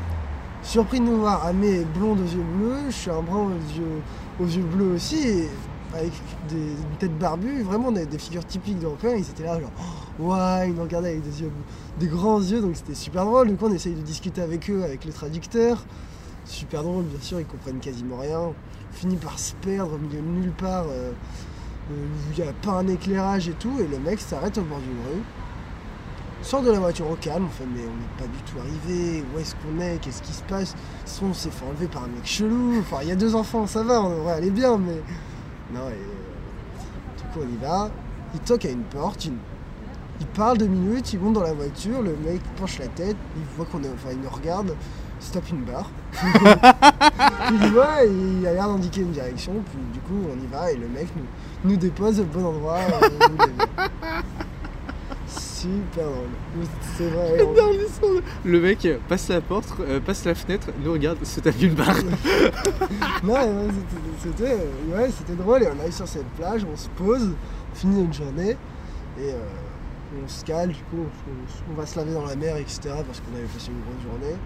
surpris 0.62 1.00
de 1.00 1.04
nous 1.06 1.18
voir. 1.18 1.46
Amé 1.46 1.80
est 1.80 1.84
blonde 1.84 2.20
aux 2.20 2.24
yeux 2.24 2.44
bleus, 2.56 2.90
je 2.90 2.94
suis 2.94 3.10
un 3.10 3.22
brun 3.22 3.46
aux 3.46 3.78
yeux, 3.78 4.00
aux 4.40 4.46
yeux 4.46 4.62
bleus 4.62 4.92
aussi, 4.94 5.16
et 5.26 5.48
avec 5.94 6.12
des, 6.48 6.56
une 6.56 6.96
tête 6.98 7.18
barbue, 7.18 7.62
vraiment 7.62 7.92
des, 7.92 8.06
figures 8.18 8.44
typiques 8.44 8.78
d'Européens. 8.78 9.16
Ils 9.16 9.28
étaient 9.28 9.44
là, 9.44 9.60
genre, 9.60 9.70
oh, 10.20 10.32
ouais, 10.32 10.68
ils 10.68 10.74
nous 10.74 10.82
regardaient 10.82 11.10
avec 11.10 11.22
des 11.22 11.42
yeux, 11.42 11.50
des 11.98 12.06
grands 12.06 12.40
yeux, 12.40 12.60
donc 12.60 12.76
c'était 12.76 12.94
super 12.94 13.24
drôle. 13.24 13.48
Du 13.48 13.56
coup, 13.56 13.66
on 13.66 13.72
essaye 13.72 13.94
de 13.94 14.02
discuter 14.02 14.40
avec 14.40 14.68
eux, 14.70 14.82
avec 14.84 15.04
le 15.04 15.12
traducteur. 15.12 15.84
Super 16.44 16.82
drôle, 16.82 17.04
bien 17.04 17.20
sûr, 17.20 17.40
ils 17.40 17.46
comprennent 17.46 17.80
quasiment 17.80 18.16
rien. 18.18 18.52
finit 18.92 19.16
par 19.16 19.38
se 19.38 19.54
perdre 19.54 19.94
au 19.94 19.98
milieu 19.98 20.20
de 20.20 20.26
nulle 20.26 20.52
part, 20.52 20.86
euh, 20.88 21.12
euh, 21.90 21.94
où 21.94 22.32
il 22.36 22.42
n'y 22.42 22.48
a 22.48 22.52
pas 22.52 22.72
un 22.72 22.88
éclairage 22.88 23.48
et 23.48 23.52
tout, 23.52 23.78
et 23.80 23.86
le 23.86 23.98
mec 23.98 24.20
s'arrête 24.20 24.56
au 24.58 24.62
bord 24.62 24.78
d'une 24.78 25.14
rue, 25.14 25.22
sort 26.42 26.62
de 26.62 26.70
la 26.70 26.78
voiture 26.78 27.10
au 27.10 27.16
calme, 27.16 27.46
on 27.46 27.50
fait 27.50 27.64
mais 27.66 27.80
on 27.80 27.96
n'est 27.96 28.18
pas 28.18 28.26
du 28.26 28.42
tout 28.44 28.58
arrivé, 28.58 29.24
où 29.34 29.38
est-ce 29.38 29.54
qu'on 29.56 29.80
est, 29.80 29.98
qu'est-ce 30.00 30.22
qui 30.22 30.32
se 30.32 30.42
passe? 30.44 30.74
On 31.22 31.34
s'est 31.34 31.50
fait 31.50 31.64
enlever 31.66 31.86
par 31.86 32.04
un 32.04 32.08
mec 32.08 32.24
chelou, 32.24 32.78
enfin 32.80 32.98
il 33.02 33.08
y 33.08 33.12
a 33.12 33.16
deux 33.16 33.34
enfants, 33.34 33.66
ça 33.66 33.82
va, 33.82 34.00
on 34.02 34.10
devrait 34.10 34.34
aller 34.34 34.50
bien, 34.50 34.78
mais... 34.78 35.02
Non, 35.72 35.88
et... 35.88 35.92
euh, 35.92 37.18
du 37.18 37.22
coup 37.32 37.40
on 37.42 37.48
y 37.48 37.56
va, 37.56 37.90
il 38.34 38.40
toque 38.40 38.64
à 38.64 38.70
une 38.70 38.82
porte, 38.84 39.26
il, 39.26 39.32
parle 40.34 40.58
deux 40.58 40.66
minutes, 40.66 41.12
il 41.12 41.20
monte 41.20 41.34
dans 41.34 41.42
la 41.42 41.52
voiture, 41.52 42.02
le 42.02 42.16
mec 42.16 42.40
penche 42.56 42.78
la 42.78 42.88
tête, 42.88 43.16
il 43.36 43.42
voit 43.56 43.66
qu'on 43.66 43.82
est... 43.82 43.88
Enfin 43.88 44.10
il 44.12 44.20
nous 44.20 44.30
regarde, 44.30 44.74
il 45.20 45.26
se 45.26 45.32
tape 45.32 45.48
une 45.50 45.64
barre. 45.64 45.90
il 47.50 47.64
y 47.66 47.70
va 47.70 48.04
et 48.04 48.10
il 48.10 48.46
a 48.46 48.52
l'air 48.52 48.68
d'indiquer 48.68 49.02
une 49.02 49.12
direction, 49.12 49.52
puis 49.70 49.78
du 49.92 50.00
coup 50.00 50.28
on 50.32 50.42
y 50.42 50.46
va 50.46 50.72
et 50.72 50.76
le 50.76 50.88
mec 50.88 51.08
nous, 51.16 51.70
nous 51.70 51.76
dépose 51.76 52.20
au 52.20 52.24
bon 52.24 52.46
endroit. 52.46 52.78
euh. 53.02 54.20
Super 55.62 56.04
drôle. 56.04 56.66
C'est 56.96 57.08
vrai. 57.08 57.38
le 58.44 58.60
mec 58.60 58.86
passe 59.08 59.28
la 59.28 59.40
porte, 59.40 59.68
euh, 59.80 59.98
passe 60.00 60.24
la 60.24 60.34
fenêtre, 60.34 60.68
nous 60.84 60.92
regarde, 60.92 61.24
se 61.24 61.40
tape 61.40 61.60
une 61.60 61.74
barre. 61.74 61.96
Non, 63.24 63.32
ouais, 63.34 63.68
c'était- 64.22 64.30
c'était 64.40 64.52
euh, 64.54 64.96
ouais, 64.96 65.10
c'était 65.16 65.34
drôle 65.34 65.62
et 65.64 65.68
on 65.74 65.80
arrive 65.80 65.92
sur 65.92 66.06
cette 66.06 66.26
plage, 66.36 66.64
on 66.72 66.76
se 66.76 66.88
pose, 66.90 67.30
on 67.72 67.74
finit 67.76 68.00
notre 68.02 68.12
journée 68.14 68.50
et 69.18 69.32
euh, 69.32 69.38
on 70.24 70.28
se 70.28 70.44
cale, 70.44 70.68
du 70.68 70.74
coup 70.84 70.98
on, 70.98 71.72
on 71.72 71.74
va 71.76 71.84
se 71.86 71.98
laver 71.98 72.12
dans 72.14 72.24
la 72.26 72.36
mer, 72.36 72.56
etc. 72.56 72.80
parce 73.06 73.20
qu'on 73.20 73.34
avait 73.36 73.44
passé 73.46 73.70
une 73.70 73.80
grosse 73.82 74.02
journée. 74.20 74.36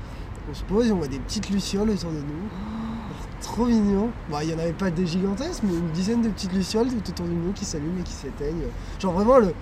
On 0.50 0.54
se 0.54 0.64
pose 0.64 0.88
et 0.88 0.92
on 0.92 0.96
voit 0.96 1.06
des 1.08 1.18
petites 1.20 1.50
lucioles 1.50 1.90
autour 1.90 2.10
de 2.10 2.16
nous. 2.16 2.48
Trop 3.42 3.66
mignon. 3.66 4.10
Bon, 4.30 4.38
il 4.40 4.48
n'y 4.48 4.54
en 4.54 4.58
avait 4.58 4.72
pas 4.72 4.90
des 4.90 5.06
gigantesques, 5.06 5.62
mais 5.64 5.74
une 5.74 5.90
dizaine 5.90 6.22
de 6.22 6.28
petites 6.28 6.52
lucioles 6.52 6.88
tout 6.88 7.10
autour 7.10 7.26
de 7.26 7.32
nous 7.32 7.52
qui 7.52 7.64
s'allument 7.64 8.00
et 8.00 8.02
qui 8.04 8.12
s'éteignent. 8.12 8.64
Genre 8.98 9.12
vraiment 9.12 9.38
le. 9.38 9.52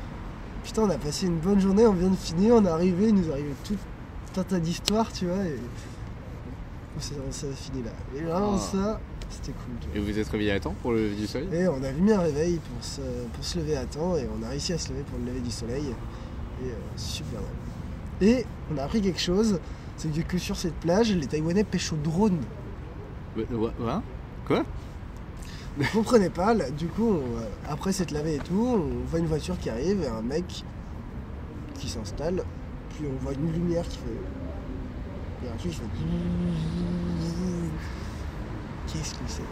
Putain, 0.65 0.83
on 0.83 0.91
a 0.91 0.99
passé 0.99 1.27
une 1.27 1.39
bonne 1.39 1.61
journée, 1.61 1.87
on 1.87 1.93
vient 1.95 2.11
de 2.11 2.17
finir, 2.17 2.55
on 2.55 2.65
est 2.65 2.69
arrivé, 2.69 3.09
il 3.09 3.15
nous 3.15 3.31
arrivait 3.31 3.55
tout 3.65 3.77
un 4.37 4.45
tas 4.45 4.61
d'histoires, 4.61 5.13
tu 5.13 5.27
vois. 5.27 5.43
Et... 5.45 5.59
on 6.97 7.33
s'est- 7.33 7.47
fini 7.55 7.83
là. 7.83 7.91
Et 8.17 8.23
Ah. 8.31 8.59
ça, 8.59 9.01
c'était 9.31 9.53
cool. 9.53 9.75
tu 9.81 9.89
vois. 9.89 9.97
Et 9.97 10.01
vous 10.13 10.19
êtes 10.19 10.29
réveillé 10.29 10.53
à 10.53 10.61
temps 10.61 10.75
pour 10.83 10.93
le 10.93 11.05
lever 11.05 11.17
du 11.17 11.27
soleil? 11.27 11.49
Et 11.53 11.69
on 11.69 11.77
avait 11.83 11.93
mis 11.95 12.13
un 12.13 12.21
réveil 12.21 12.59
pour 12.59 12.85
se, 12.85 13.01
pour 13.33 13.45
se 13.45 13.59
lever 13.59 13.77
à 13.77 13.85
temps 13.87 14.17
et 14.17 14.29
on 14.39 14.45
a 14.45 14.51
réussi 14.51 14.73
à 14.73 14.79
se 14.79 14.91
lever 14.91 15.03
pour 15.03 15.19
le 15.19 15.25
lever 15.27 15.41
du 15.41 15.51
soleil. 15.51 15.87
Et 16.63 16.67
euh, 16.69 16.75
super 16.97 17.41
drôle. 17.41 18.29
Et 18.29 18.45
on 18.73 18.77
a 18.79 18.83
appris 18.85 19.01
quelque 19.01 19.21
chose, 19.21 19.59
c'est 19.97 20.11
que, 20.27 20.39
sur 20.39 20.57
cette 20.57 20.75
plage, 20.75 21.11
les 21.13 21.27
Taïwanais 21.27 21.65
pêchent 21.65 21.93
au 21.93 21.97
drone. 21.97 22.39
Ouais, 23.37 23.47
ouais, 23.51 23.71
hein? 23.89 24.03
Quoi? 24.47 24.65
On 25.79 25.85
comprenait 25.93 26.31
pas, 26.31 26.53
là, 26.53 26.69
du 26.71 26.89
coup, 26.89 27.19
après 27.69 27.93
s'être 27.93 28.11
lavé 28.11 28.35
et 28.35 28.39
tout, 28.39 28.77
on 28.77 29.05
voit 29.07 29.21
une 29.21 29.27
voiture 29.27 29.57
qui 29.59 29.71
arrive 29.71 30.03
et 30.03 30.09
un 30.09 30.23
mec 30.23 30.65
qui 31.79 31.89
s'installe, 31.89 32.43
puis 32.91 33.05
on 33.07 33.17
voit 33.23 33.33
une 33.33 33.53
lumière 33.53 33.87
qui 33.89 33.99
fait. 33.99 35.49
A 35.49 35.53
un 35.53 35.57
truc 35.57 35.71
qui 35.71 35.79
fait. 35.79 35.85
Qu'est-ce 38.93 39.15
que 39.15 39.21
c'est? 39.27 39.43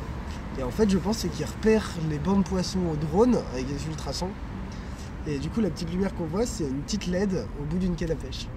Et 0.59 0.63
en 0.63 0.71
fait, 0.71 0.91
je 0.91 0.99
pense 0.99 1.19
c'est 1.19 1.29
qu'il 1.29 1.47
repère 1.47 1.89
les 2.11 2.19
bancs 2.19 2.39
de 2.39 2.49
poissons 2.49 2.81
au 2.93 2.97
drone 2.97 3.39
avec 3.53 3.67
des 3.67 3.87
ultrasons. 3.87 4.31
Et 5.27 5.39
du 5.39 5.49
coup, 5.51 5.61
la 5.61 5.71
petite 5.71 5.93
lumière 5.93 6.15
qu'on 6.15 6.27
voit, 6.27 6.47
c'est 6.47 6.65
une 6.65 6.81
petite 6.81 7.07
LED 7.07 7.47
au 7.61 7.65
bout 7.65 7.79
d'une 7.79 7.95
canne 7.95 8.11
à 8.11 8.17
pêche. 8.17 8.49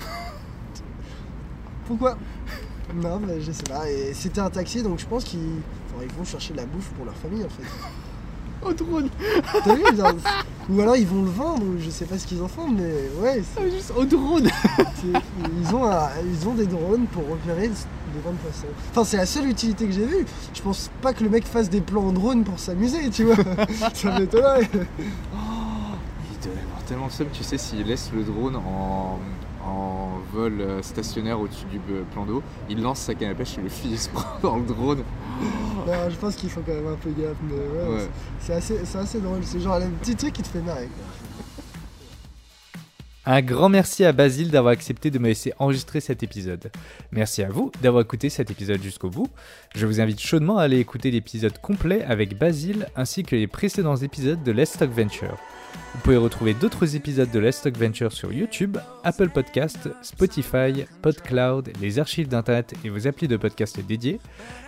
Pourquoi? 1.86 2.16
Non, 2.94 3.20
mais 3.20 3.40
je 3.40 3.52
sais 3.52 3.62
pas. 3.64 3.88
Et 3.90 4.12
c'était 4.14 4.40
un 4.40 4.50
taxi, 4.50 4.82
donc 4.82 4.98
je 4.98 5.06
pense 5.06 5.24
qu'ils 5.24 5.38
enfin, 5.94 6.04
ils 6.08 6.12
vont 6.18 6.24
chercher 6.24 6.52
de 6.52 6.58
la 6.58 6.66
bouffe 6.66 6.88
pour 6.96 7.04
leur 7.04 7.14
famille 7.16 7.44
en 7.44 7.48
fait. 7.48 7.62
Oh 8.60 8.72
drone 8.72 9.08
T'as 9.64 9.72
vu 9.76 9.84
genre, 9.96 10.14
Ou 10.68 10.80
alors 10.80 10.96
ils 10.96 11.06
vont 11.06 11.22
le 11.22 11.30
vendre, 11.30 11.62
ou 11.64 11.76
je 11.78 11.90
sais 11.90 12.06
pas 12.06 12.18
ce 12.18 12.26
qu'ils 12.26 12.42
en 12.42 12.48
font, 12.48 12.66
mais 12.66 12.92
ouais, 13.22 13.40
c'est- 13.54 13.60
Ah, 13.64 13.70
juste 13.70 13.92
au 13.96 14.04
drone 14.04 14.48
c'est- 14.76 15.20
ils, 15.62 15.74
ont 15.76 15.84
un- 15.88 16.08
ils 16.28 16.48
ont 16.48 16.54
des 16.54 16.66
drones 16.66 17.06
pour 17.12 17.22
repérer 17.28 17.68
des 17.68 17.74
de 17.74 18.36
poissons. 18.42 18.66
Enfin, 18.90 19.04
c'est 19.04 19.16
la 19.18 19.26
seule 19.26 19.48
utilité 19.48 19.86
que 19.86 19.92
j'ai 19.92 20.04
vue. 20.04 20.26
Je 20.52 20.60
pense 20.60 20.90
pas 21.00 21.12
que 21.12 21.22
le 21.22 21.30
mec 21.30 21.44
fasse 21.46 21.70
des 21.70 21.80
plans 21.80 22.06
en 22.08 22.12
drone 22.12 22.42
pour 22.42 22.58
s'amuser, 22.58 23.08
tu 23.10 23.22
vois. 23.26 23.36
Ça 23.94 24.18
m'étonnerait. 24.18 24.68
Il 24.72 24.78
doit 24.80 26.52
avoir 26.64 26.82
tellement 26.88 27.06
de 27.06 27.12
tu 27.30 27.44
sais, 27.44 27.58
s'il 27.58 27.86
laisse 27.86 28.10
le 28.12 28.24
drone 28.24 28.56
en, 28.56 29.20
en 29.68 30.18
vol 30.32 30.60
euh, 30.60 30.82
stationnaire 30.82 31.38
au-dessus 31.40 31.66
du 31.66 31.78
euh, 31.92 32.02
plan 32.12 32.24
d'eau, 32.26 32.42
il 32.68 32.80
lance 32.82 33.00
sa 33.00 33.14
canne 33.14 33.30
à 33.30 33.34
pêche 33.34 33.58
et 33.58 33.62
le 33.62 33.68
fil 33.68 33.92
il 33.92 33.98
se 34.00 34.08
prend 34.08 34.38
dans 34.42 34.56
le 34.56 34.64
drone. 34.66 35.02
Non, 35.86 36.10
je 36.10 36.16
pense 36.16 36.34
qu'ils 36.36 36.50
font 36.50 36.62
quand 36.66 36.74
même 36.74 36.86
un 36.86 36.96
peu 36.96 37.10
gaffe, 37.10 37.36
mais 37.42 37.54
ouais, 37.54 37.96
Ouais. 37.96 38.08
c'est- 38.40 38.52
assez, 38.54 38.80
c'est 38.84 38.98
assez 38.98 39.20
drôle. 39.20 39.40
C'est 39.42 39.60
genre 39.60 39.74
un 39.74 39.90
petit 40.00 40.16
truc 40.16 40.32
qui 40.32 40.42
te 40.42 40.48
fait 40.48 40.60
marrer. 40.62 40.86
quoi. 40.86 41.04
Un 43.30 43.42
grand 43.42 43.68
merci 43.68 44.06
à 44.06 44.12
Basile 44.12 44.50
d'avoir 44.50 44.72
accepté 44.72 45.10
de 45.10 45.18
me 45.18 45.26
laisser 45.28 45.52
enregistrer 45.58 46.00
cet 46.00 46.22
épisode. 46.22 46.70
Merci 47.12 47.42
à 47.42 47.50
vous 47.50 47.70
d'avoir 47.82 48.02
écouté 48.02 48.30
cet 48.30 48.50
épisode 48.50 48.82
jusqu'au 48.82 49.10
bout. 49.10 49.28
Je 49.74 49.84
vous 49.86 50.00
invite 50.00 50.18
chaudement 50.18 50.56
à 50.56 50.62
aller 50.62 50.78
écouter 50.78 51.10
l'épisode 51.10 51.58
complet 51.60 52.02
avec 52.04 52.38
Basile 52.38 52.86
ainsi 52.96 53.24
que 53.24 53.36
les 53.36 53.46
précédents 53.46 53.96
épisodes 53.96 54.42
de 54.42 54.50
Let's 54.52 54.78
Talk 54.78 54.90
Venture. 54.92 55.36
Vous 55.98 56.04
pouvez 56.04 56.16
retrouver 56.16 56.54
d'autres 56.54 56.94
épisodes 56.94 57.28
de 57.32 57.40
Let's 57.40 57.60
Talk 57.60 57.76
Venture 57.76 58.12
sur 58.12 58.32
YouTube, 58.32 58.78
Apple 59.02 59.30
Podcast, 59.30 59.88
Spotify, 60.00 60.84
PodCloud, 61.02 61.72
les 61.80 61.98
archives 61.98 62.28
d'internet 62.28 62.72
et 62.84 62.88
vos 62.88 63.08
applis 63.08 63.26
de 63.26 63.36
podcast 63.36 63.80
dédiés. 63.80 64.20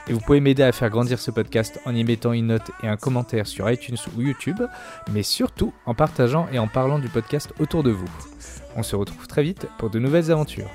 Et 0.08 0.12
vous 0.12 0.18
pouvez 0.18 0.40
m'aider 0.40 0.64
à 0.64 0.72
faire 0.72 0.90
grandir 0.90 1.20
ce 1.20 1.30
podcast 1.30 1.78
en 1.86 1.94
y 1.94 2.02
mettant 2.02 2.32
une 2.32 2.48
note 2.48 2.72
et 2.82 2.88
un 2.88 2.96
commentaire 2.96 3.46
sur 3.46 3.70
iTunes 3.70 3.96
ou 4.18 4.22
YouTube, 4.22 4.60
mais 5.12 5.22
surtout 5.22 5.72
en 5.86 5.94
partageant 5.94 6.48
et 6.52 6.58
en 6.58 6.66
parlant 6.66 6.98
du 6.98 7.08
podcast 7.08 7.54
autour 7.60 7.84
de 7.84 7.92
vous. 7.92 8.10
On 8.74 8.82
se 8.82 8.96
retrouve 8.96 9.28
très 9.28 9.44
vite 9.44 9.68
pour 9.78 9.88
de 9.88 10.00
nouvelles 10.00 10.32
aventures. 10.32 10.68